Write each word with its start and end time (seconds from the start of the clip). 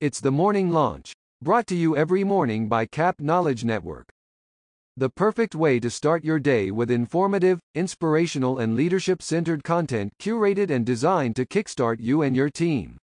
It's 0.00 0.18
the 0.18 0.30
morning 0.30 0.70
launch, 0.70 1.12
brought 1.42 1.66
to 1.66 1.74
you 1.74 1.94
every 1.94 2.24
morning 2.24 2.68
by 2.68 2.86
CAP 2.86 3.20
Knowledge 3.20 3.64
Network. 3.64 4.08
The 4.96 5.10
perfect 5.10 5.54
way 5.54 5.78
to 5.78 5.90
start 5.90 6.24
your 6.24 6.38
day 6.38 6.70
with 6.70 6.90
informative, 6.90 7.58
inspirational, 7.74 8.58
and 8.58 8.74
leadership 8.74 9.20
centered 9.20 9.62
content 9.62 10.14
curated 10.18 10.70
and 10.70 10.86
designed 10.86 11.36
to 11.36 11.44
kickstart 11.44 11.96
you 12.00 12.22
and 12.22 12.34
your 12.34 12.48
team. 12.48 12.96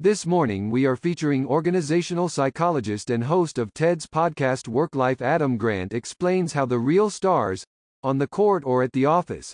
This 0.00 0.24
morning 0.24 0.70
we 0.70 0.86
are 0.86 0.96
featuring 0.96 1.46
organizational 1.46 2.30
psychologist 2.30 3.10
and 3.10 3.24
host 3.24 3.58
of 3.58 3.74
TED's 3.74 4.06
podcast 4.06 4.68
Work 4.68 4.94
Life 4.94 5.20
Adam 5.20 5.58
Grant 5.58 5.92
explains 5.92 6.54
how 6.54 6.64
the 6.64 6.78
real 6.78 7.10
stars, 7.10 7.62
on 8.02 8.16
the 8.16 8.26
court 8.26 8.64
or 8.64 8.82
at 8.82 8.92
the 8.92 9.04
office, 9.04 9.52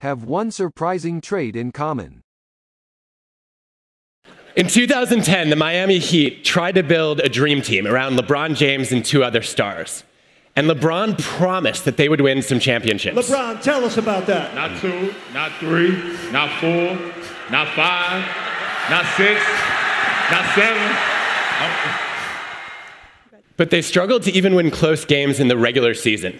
have 0.00 0.22
one 0.22 0.52
surprising 0.52 1.20
trait 1.20 1.56
in 1.56 1.72
common. 1.72 2.23
In 4.56 4.68
2010, 4.68 5.50
the 5.50 5.56
Miami 5.56 5.98
Heat 5.98 6.44
tried 6.44 6.76
to 6.76 6.84
build 6.84 7.18
a 7.18 7.28
dream 7.28 7.60
team 7.60 7.88
around 7.88 8.16
LeBron 8.16 8.54
James 8.54 8.92
and 8.92 9.04
two 9.04 9.24
other 9.24 9.42
stars. 9.42 10.04
And 10.54 10.70
LeBron 10.70 11.18
promised 11.18 11.84
that 11.86 11.96
they 11.96 12.08
would 12.08 12.20
win 12.20 12.40
some 12.40 12.60
championships. 12.60 13.16
LeBron, 13.16 13.60
tell 13.62 13.84
us 13.84 13.96
about 13.96 14.26
that. 14.26 14.54
Not 14.54 14.80
two, 14.80 15.12
not 15.32 15.50
three, 15.58 15.90
not 16.30 16.60
four, 16.60 16.94
not 17.50 17.66
five, 17.74 18.24
not 18.88 19.04
six, 19.16 19.42
not 20.30 20.46
seven. 20.54 20.96
But 23.56 23.70
they 23.70 23.82
struggled 23.82 24.22
to 24.22 24.32
even 24.32 24.54
win 24.54 24.70
close 24.70 25.04
games 25.04 25.40
in 25.40 25.48
the 25.48 25.56
regular 25.56 25.94
season. 25.94 26.38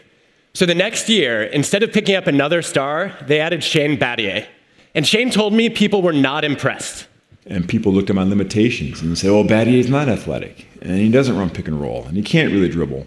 So 0.52 0.66
the 0.66 0.74
next 0.74 1.08
year, 1.08 1.42
instead 1.42 1.82
of 1.82 1.92
picking 1.92 2.14
up 2.14 2.28
another 2.28 2.62
star, 2.62 3.16
they 3.26 3.40
added 3.40 3.64
Shane 3.64 3.98
Battier. 3.98 4.46
And 4.94 5.04
Shane 5.04 5.30
told 5.30 5.52
me 5.52 5.68
people 5.68 6.00
were 6.00 6.12
not 6.12 6.44
impressed. 6.44 7.08
And 7.46 7.68
people 7.68 7.92
looked 7.92 8.08
at 8.10 8.16
my 8.16 8.22
limitations 8.22 9.02
and 9.02 9.18
said, 9.18 9.30
oh, 9.30 9.40
well, 9.40 9.44
Battier's 9.44 9.90
not 9.90 10.08
athletic, 10.08 10.66
and 10.80 10.98
he 10.98 11.10
doesn't 11.10 11.36
run 11.36 11.50
pick 11.50 11.68
and 11.68 11.80
roll, 11.80 12.04
and 12.04 12.16
he 12.16 12.22
can't 12.22 12.50
really 12.52 12.70
dribble. 12.70 13.06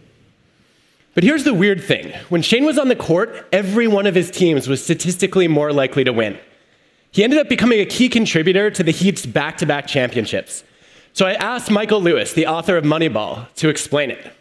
But 1.15 1.23
here's 1.23 1.43
the 1.43 1.53
weird 1.53 1.83
thing 1.83 2.13
when 2.29 2.43
Shane 2.43 2.63
was 2.63 2.77
on 2.77 2.89
the 2.89 2.95
court, 2.95 3.47
every 3.51 3.87
one 3.87 4.05
of 4.05 4.13
his 4.13 4.29
teams 4.29 4.67
was 4.67 4.83
statistically 4.83 5.47
more 5.47 5.73
likely 5.73 6.03
to 6.03 6.13
win. 6.13 6.37
He 7.09 7.23
ended 7.23 7.39
up 7.39 7.49
becoming 7.49 7.79
a 7.79 7.85
key 7.85 8.09
contributor 8.09 8.69
to 8.69 8.83
the 8.83 8.91
Heat's 8.91 9.25
back 9.25 9.57
to 9.57 9.65
back 9.65 9.87
championships. 9.87 10.63
So 11.13 11.25
I 11.25 11.33
asked 11.33 11.71
Michael 11.71 11.99
Lewis, 11.99 12.33
the 12.33 12.45
author 12.45 12.77
of 12.77 12.83
Moneyball, 12.83 13.51
to 13.55 13.69
explain 13.69 14.11
it. 14.11 14.31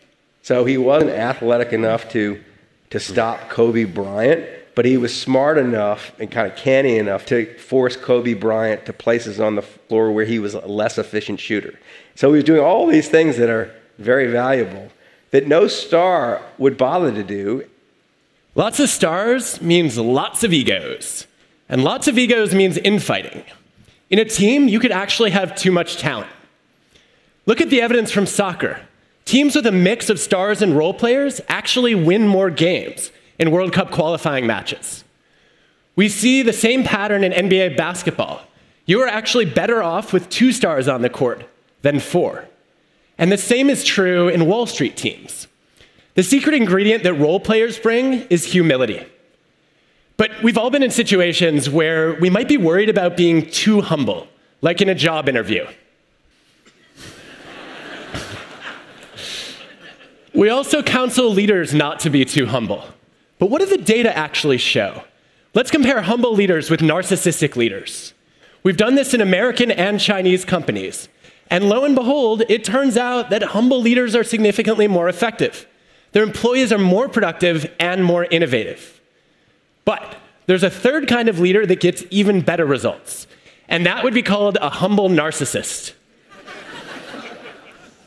So 0.42 0.66
he 0.66 0.76
wasn't 0.76 1.12
athletic 1.12 1.72
enough 1.72 2.10
to, 2.10 2.38
to 2.90 3.00
stop 3.00 3.48
Kobe 3.48 3.84
Bryant, 3.84 4.46
but 4.76 4.84
he 4.84 4.98
was 4.98 5.18
smart 5.18 5.56
enough 5.56 6.12
and 6.20 6.30
kind 6.30 6.46
of 6.46 6.56
canny 6.56 6.98
enough 6.98 7.24
to 7.24 7.46
force 7.58 7.96
Kobe 7.96 8.34
Bryant 8.34 8.84
to 8.84 8.92
places 8.92 9.40
on 9.40 9.54
the 9.56 9.62
floor 9.62 10.12
where 10.12 10.26
he 10.26 10.38
was 10.38 10.52
a 10.52 10.60
less 10.66 10.98
efficient 10.98 11.40
shooter. 11.40 11.76
So 12.14 12.28
he 12.28 12.36
was 12.36 12.44
doing 12.44 12.60
all 12.60 12.86
these 12.86 13.08
things 13.08 13.38
that 13.38 13.48
are 13.48 13.74
very 13.98 14.30
valuable 14.30 14.90
that 15.30 15.48
no 15.48 15.66
star 15.66 16.42
would 16.58 16.76
bother 16.76 17.10
to 17.10 17.24
do. 17.24 17.66
Lots 18.54 18.78
of 18.78 18.90
stars 18.90 19.62
means 19.62 19.96
lots 19.96 20.44
of 20.44 20.52
egos, 20.52 21.26
and 21.70 21.82
lots 21.82 22.06
of 22.06 22.18
egos 22.18 22.54
means 22.54 22.76
infighting. 22.76 23.44
In 24.10 24.18
a 24.18 24.26
team, 24.26 24.68
you 24.68 24.78
could 24.78 24.92
actually 24.92 25.30
have 25.30 25.56
too 25.56 25.72
much 25.72 25.96
talent. 25.96 26.30
Look 27.46 27.62
at 27.62 27.70
the 27.70 27.80
evidence 27.80 28.10
from 28.10 28.26
soccer. 28.26 28.80
Teams 29.24 29.56
with 29.56 29.66
a 29.66 29.72
mix 29.72 30.10
of 30.10 30.20
stars 30.20 30.60
and 30.60 30.76
role 30.76 30.94
players 30.94 31.40
actually 31.48 31.94
win 31.94 32.28
more 32.28 32.50
games 32.50 33.10
in 33.38 33.50
World 33.50 33.72
Cup 33.72 33.90
qualifying 33.90 34.46
matches. 34.46 35.04
We 35.94 36.08
see 36.08 36.42
the 36.42 36.52
same 36.52 36.84
pattern 36.84 37.24
in 37.24 37.32
NBA 37.32 37.76
basketball. 37.76 38.42
You 38.84 39.00
are 39.02 39.08
actually 39.08 39.46
better 39.46 39.82
off 39.82 40.12
with 40.12 40.28
two 40.28 40.52
stars 40.52 40.88
on 40.88 41.02
the 41.02 41.10
court 41.10 41.44
than 41.82 42.00
four. 42.00 42.46
And 43.18 43.32
the 43.32 43.38
same 43.38 43.70
is 43.70 43.82
true 43.82 44.28
in 44.28 44.46
Wall 44.46 44.66
Street 44.66 44.96
teams. 44.96 45.48
The 46.14 46.22
secret 46.22 46.54
ingredient 46.54 47.02
that 47.02 47.14
role 47.14 47.40
players 47.40 47.78
bring 47.78 48.22
is 48.28 48.44
humility. 48.44 49.04
But 50.16 50.42
we've 50.42 50.56
all 50.56 50.70
been 50.70 50.82
in 50.82 50.90
situations 50.90 51.68
where 51.68 52.14
we 52.14 52.30
might 52.30 52.48
be 52.48 52.56
worried 52.56 52.88
about 52.88 53.18
being 53.18 53.50
too 53.50 53.82
humble, 53.82 54.26
like 54.62 54.80
in 54.80 54.88
a 54.88 54.94
job 54.94 55.28
interview. 55.28 55.66
we 60.34 60.48
also 60.48 60.82
counsel 60.82 61.30
leaders 61.30 61.74
not 61.74 62.00
to 62.00 62.08
be 62.08 62.24
too 62.24 62.46
humble. 62.46 62.82
But 63.38 63.50
what 63.50 63.60
do 63.60 63.66
the 63.66 63.78
data 63.78 64.16
actually 64.16 64.58
show? 64.58 65.04
Let's 65.54 65.70
compare 65.70 66.02
humble 66.02 66.34
leaders 66.34 66.70
with 66.70 66.80
narcissistic 66.80 67.56
leaders. 67.56 68.14
We've 68.62 68.76
done 68.76 68.94
this 68.94 69.14
in 69.14 69.20
American 69.20 69.70
and 69.70 70.00
Chinese 70.00 70.44
companies. 70.44 71.08
And 71.48 71.68
lo 71.68 71.84
and 71.84 71.94
behold, 71.94 72.42
it 72.48 72.64
turns 72.64 72.96
out 72.96 73.30
that 73.30 73.42
humble 73.42 73.80
leaders 73.80 74.16
are 74.16 74.24
significantly 74.24 74.88
more 74.88 75.08
effective. 75.08 75.66
Their 76.12 76.24
employees 76.24 76.72
are 76.72 76.78
more 76.78 77.08
productive 77.08 77.72
and 77.78 78.04
more 78.04 78.24
innovative. 78.24 79.00
But 79.84 80.16
there's 80.46 80.62
a 80.62 80.70
third 80.70 81.08
kind 81.08 81.28
of 81.28 81.38
leader 81.38 81.66
that 81.66 81.80
gets 81.80 82.04
even 82.10 82.40
better 82.40 82.66
results, 82.66 83.26
and 83.68 83.86
that 83.86 84.02
would 84.02 84.14
be 84.14 84.22
called 84.22 84.58
a 84.60 84.70
humble 84.70 85.08
narcissist. 85.08 85.92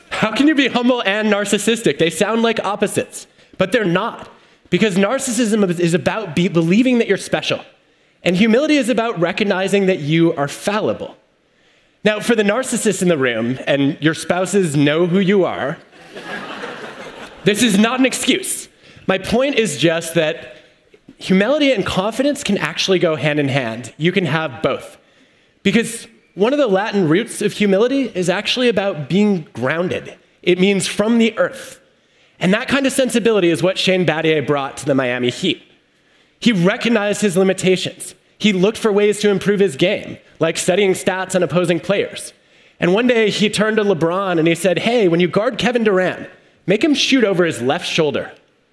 How 0.09 0.35
can 0.35 0.47
you 0.47 0.55
be 0.55 0.67
humble 0.67 1.01
and 1.05 1.31
narcissistic? 1.31 1.97
They 1.97 2.09
sound 2.09 2.41
like 2.41 2.59
opposites, 2.59 3.27
but 3.57 3.71
they're 3.71 3.85
not. 3.85 4.29
Because 4.69 4.95
narcissism 4.95 5.79
is 5.79 5.93
about 5.93 6.35
be- 6.35 6.47
believing 6.47 6.99
that 6.99 7.07
you're 7.07 7.17
special, 7.17 7.63
and 8.23 8.35
humility 8.35 8.75
is 8.75 8.89
about 8.89 9.19
recognizing 9.19 9.87
that 9.87 9.99
you 9.99 10.33
are 10.35 10.47
fallible. 10.47 11.17
Now, 12.03 12.19
for 12.19 12.35
the 12.35 12.43
narcissists 12.43 13.01
in 13.01 13.07
the 13.07 13.17
room, 13.17 13.59
and 13.65 13.97
your 14.01 14.13
spouses 14.13 14.75
know 14.75 15.05
who 15.05 15.19
you 15.19 15.45
are, 15.45 15.77
this 17.43 17.63
is 17.63 17.77
not 17.77 17.99
an 17.99 18.05
excuse. 18.05 18.67
My 19.07 19.17
point 19.17 19.55
is 19.55 19.77
just 19.77 20.13
that 20.15 20.57
humility 21.17 21.71
and 21.71 21.85
confidence 21.85 22.43
can 22.43 22.57
actually 22.57 22.99
go 22.99 23.15
hand 23.15 23.39
in 23.39 23.49
hand. 23.49 23.93
You 23.97 24.11
can 24.11 24.25
have 24.25 24.61
both. 24.61 24.97
Because 25.63 26.07
one 26.35 26.53
of 26.53 26.59
the 26.59 26.67
Latin 26.67 27.09
roots 27.09 27.41
of 27.41 27.53
humility 27.53 28.03
is 28.03 28.29
actually 28.29 28.69
about 28.69 29.09
being 29.09 29.47
grounded, 29.53 30.17
it 30.41 30.59
means 30.59 30.87
from 30.87 31.17
the 31.17 31.37
earth. 31.37 31.81
And 32.39 32.53
that 32.53 32.67
kind 32.67 32.85
of 32.85 32.93
sensibility 32.93 33.49
is 33.49 33.61
what 33.61 33.77
Shane 33.77 34.05
Battier 34.05 34.45
brought 34.45 34.77
to 34.77 34.85
the 34.85 34.95
Miami 34.95 35.29
Heat. 35.29 35.61
He 36.39 36.53
recognized 36.53 37.21
his 37.21 37.35
limitations. 37.35 38.15
He 38.37 38.53
looked 38.53 38.77
for 38.77 38.91
ways 38.91 39.19
to 39.19 39.29
improve 39.29 39.59
his 39.59 39.75
game, 39.75 40.17
like 40.39 40.57
studying 40.57 40.91
stats 40.91 41.35
on 41.35 41.43
opposing 41.43 41.81
players. 41.81 42.31
And 42.79 42.93
one 42.93 43.07
day 43.07 43.29
he 43.29 43.49
turned 43.49 43.75
to 43.77 43.83
LeBron 43.83 44.39
and 44.39 44.47
he 44.47 44.55
said, 44.55 44.79
Hey, 44.79 45.09
when 45.09 45.19
you 45.19 45.27
guard 45.27 45.57
Kevin 45.57 45.83
Durant, 45.83 46.29
make 46.65 46.81
him 46.81 46.93
shoot 46.93 47.25
over 47.25 47.43
his 47.43 47.61
left 47.61 47.85
shoulder. 47.85 48.31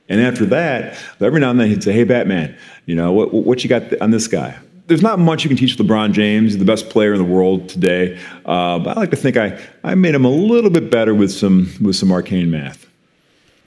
And 0.09 0.21
after 0.21 0.47
that, 0.47 0.97
every 1.21 1.41
now 1.41 1.50
and 1.50 1.59
then 1.59 1.69
he'd 1.69 1.83
say, 1.83 1.93
Hey, 1.93 2.04
Batman, 2.04 2.56
you 2.87 2.94
know, 2.94 3.12
what, 3.12 3.34
what 3.34 3.65
you 3.65 3.69
got 3.69 4.00
on 4.00 4.12
this 4.12 4.28
guy? 4.28 4.56
There's 4.87 5.03
not 5.03 5.19
much 5.19 5.43
you 5.43 5.48
can 5.48 5.56
teach 5.56 5.77
LeBron 5.77 6.12
James, 6.12 6.53
He's 6.53 6.59
the 6.59 6.65
best 6.65 6.88
player 6.88 7.12
in 7.12 7.19
the 7.19 7.25
world 7.25 7.69
today. 7.69 8.21
Uh, 8.44 8.78
but 8.78 8.97
I 8.97 9.00
like 9.00 9.10
to 9.10 9.16
think 9.16 9.37
I, 9.37 9.60
I 9.83 9.97
made 9.97 10.15
him 10.15 10.25
a 10.25 10.31
little 10.31 10.71
bit 10.71 10.93
better 10.93 11.12
with 11.12 11.33
some, 11.33 11.69
with 11.81 11.97
some 11.97 12.12
arcane 12.12 12.53
math. 12.53 12.85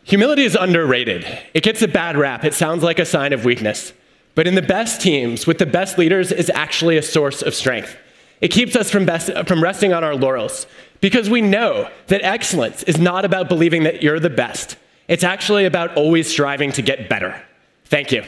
Humility 0.09 0.43
is 0.43 0.57
underrated. 0.59 1.23
It 1.53 1.61
gets 1.61 1.83
a 1.83 1.87
bad 1.87 2.17
rap. 2.17 2.43
It 2.43 2.55
sounds 2.55 2.81
like 2.81 2.97
a 2.97 3.05
sign 3.05 3.31
of 3.31 3.45
weakness. 3.45 3.93
But 4.33 4.47
in 4.47 4.55
the 4.55 4.63
best 4.63 5.01
teams, 5.01 5.45
with 5.45 5.59
the 5.59 5.67
best 5.67 5.99
leaders, 5.99 6.31
is 6.31 6.49
actually 6.55 6.97
a 6.97 7.03
source 7.03 7.43
of 7.43 7.53
strength. 7.53 7.95
It 8.41 8.47
keeps 8.47 8.75
us 8.75 8.89
from, 8.89 9.05
best, 9.05 9.29
from 9.47 9.61
resting 9.61 9.93
on 9.93 10.03
our 10.03 10.15
laurels 10.15 10.65
because 10.99 11.29
we 11.29 11.41
know 11.41 11.91
that 12.07 12.23
excellence 12.23 12.81
is 12.83 12.97
not 12.97 13.23
about 13.23 13.49
believing 13.49 13.83
that 13.83 14.01
you're 14.01 14.19
the 14.19 14.31
best. 14.31 14.77
It's 15.07 15.23
actually 15.23 15.65
about 15.65 15.95
always 15.95 16.27
striving 16.27 16.71
to 16.71 16.81
get 16.81 17.07
better. 17.07 17.39
Thank 17.85 18.11
you. 18.11 18.23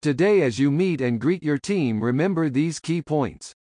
Today, 0.00 0.40
as 0.40 0.58
you 0.58 0.70
meet 0.70 1.02
and 1.02 1.20
greet 1.20 1.42
your 1.42 1.58
team, 1.58 2.02
remember 2.02 2.48
these 2.48 2.80
key 2.80 3.02
points. 3.02 3.52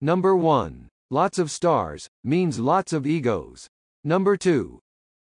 Number 0.00 0.34
one, 0.34 0.88
lots 1.12 1.38
of 1.38 1.48
stars 1.48 2.08
means 2.24 2.58
lots 2.58 2.92
of 2.92 3.06
egos. 3.06 3.68
Number 4.02 4.36
two, 4.36 4.80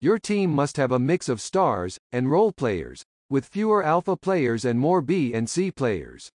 your 0.02 0.18
team 0.18 0.50
must 0.50 0.76
have 0.76 0.90
a 0.90 0.98
mix 0.98 1.28
of 1.28 1.40
stars 1.40 1.96
and 2.10 2.28
role 2.28 2.50
players, 2.50 3.04
with 3.30 3.46
fewer 3.46 3.84
alpha 3.84 4.16
players 4.16 4.64
and 4.64 4.80
more 4.80 5.00
B 5.00 5.32
and 5.32 5.48
C 5.48 5.70
players. 5.70 6.28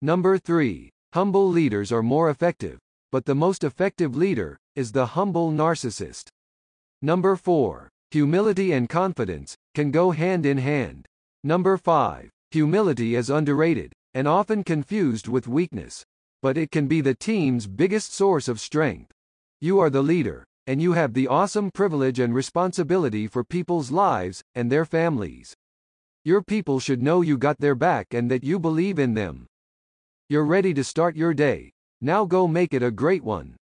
Number 0.00 0.38
3. 0.38 0.88
Humble 1.12 1.48
leaders 1.48 1.90
are 1.90 2.02
more 2.04 2.30
effective, 2.30 2.78
but 3.10 3.24
the 3.24 3.34
most 3.34 3.64
effective 3.64 4.14
leader 4.14 4.56
is 4.76 4.92
the 4.92 5.06
humble 5.06 5.50
narcissist. 5.50 6.28
Number 7.02 7.34
4. 7.34 7.88
Humility 8.12 8.70
and 8.70 8.88
confidence 8.88 9.56
can 9.74 9.90
go 9.90 10.12
hand 10.12 10.46
in 10.46 10.58
hand. 10.58 11.06
Number 11.42 11.76
5. 11.76 12.30
Humility 12.52 13.16
is 13.16 13.30
underrated 13.30 13.92
and 14.14 14.28
often 14.28 14.62
confused 14.62 15.26
with 15.26 15.48
weakness, 15.48 16.04
but 16.40 16.56
it 16.56 16.70
can 16.70 16.86
be 16.86 17.00
the 17.00 17.16
team's 17.16 17.66
biggest 17.66 18.14
source 18.14 18.46
of 18.46 18.60
strength. 18.60 19.10
You 19.60 19.80
are 19.80 19.90
the 19.90 20.02
leader, 20.02 20.44
and 20.66 20.80
you 20.80 20.92
have 20.92 21.14
the 21.14 21.28
awesome 21.28 21.70
privilege 21.70 22.18
and 22.18 22.34
responsibility 22.34 23.26
for 23.26 23.42
people's 23.42 23.90
lives 23.90 24.42
and 24.54 24.70
their 24.70 24.84
families. 24.84 25.54
Your 26.24 26.42
people 26.42 26.78
should 26.78 27.02
know 27.02 27.20
you 27.20 27.36
got 27.36 27.58
their 27.58 27.74
back 27.74 28.14
and 28.14 28.30
that 28.30 28.44
you 28.44 28.58
believe 28.58 28.98
in 28.98 29.14
them. 29.14 29.46
You're 30.28 30.44
ready 30.44 30.72
to 30.74 30.84
start 30.84 31.16
your 31.16 31.34
day. 31.34 31.72
Now 32.00 32.24
go 32.24 32.46
make 32.46 32.74
it 32.74 32.82
a 32.82 32.90
great 32.90 33.24
one. 33.24 33.56